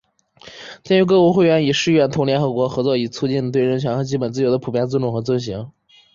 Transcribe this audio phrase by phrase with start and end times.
[0.81, 5.71] 鉴于各会员国业已誓愿同联合国合作以促进对人权和基本自由的普遍尊重和遵行